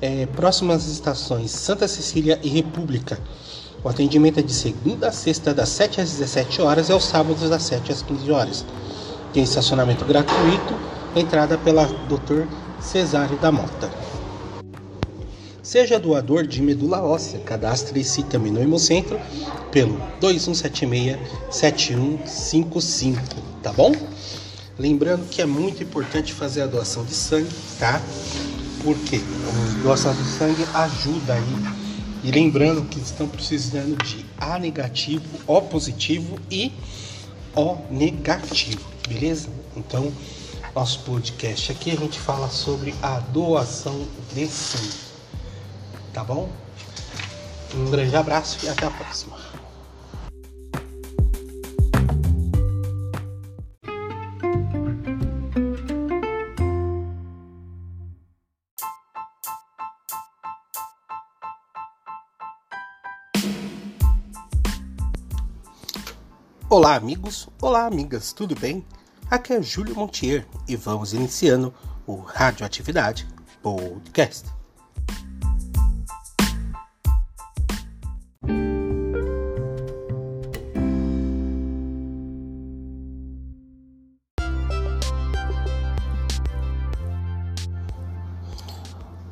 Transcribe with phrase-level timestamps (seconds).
[0.00, 3.18] é, próximas estações Santa Cecília e República.
[3.82, 7.48] O atendimento é de segunda a sexta, das 7 às 17 horas e aos sábados,
[7.48, 8.64] das 7 às 15 horas.
[9.32, 10.74] Tem estacionamento gratuito,
[11.16, 12.46] entrada pela Dr.
[12.80, 13.90] Cesário da Mota.
[15.62, 19.18] Seja doador de medula óssea, cadastre-se também no Hemocentro
[19.70, 23.16] pelo 2176-7155,
[23.62, 23.94] tá bom?
[24.78, 28.00] Lembrando que é muito importante fazer a doação de sangue, tá?
[28.82, 31.80] Porque o doação de sangue ajuda aí.
[32.22, 36.72] E lembrando que estão precisando de A negativo, O positivo e
[37.54, 39.48] O negativo, beleza?
[39.76, 40.12] Então,
[40.74, 45.10] nosso podcast aqui a gente fala sobre a doação de sangue.
[46.12, 46.50] Tá bom?
[47.74, 49.59] Um grande abraço e até a próxima.
[66.72, 68.86] Olá, amigos, olá, amigas, tudo bem?
[69.28, 71.74] Aqui é Júlio Montier e vamos iniciando
[72.06, 73.26] o Radioatividade
[73.60, 74.46] Podcast.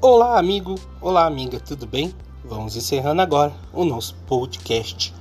[0.00, 2.14] Olá, amigo, olá, amiga, tudo bem?
[2.44, 5.12] Vamos encerrando agora o nosso podcast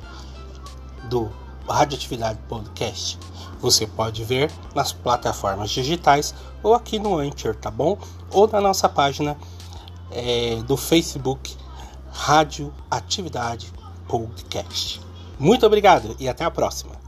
[1.09, 3.19] do Radioatividade Podcast.
[3.59, 7.97] Você pode ver nas plataformas digitais ou aqui no Anchor, tá bom?
[8.31, 9.37] Ou na nossa página
[10.11, 11.55] é, do Facebook
[12.11, 13.71] Radioatividade
[14.07, 15.01] Podcast.
[15.39, 17.03] Muito obrigado e até a próxima.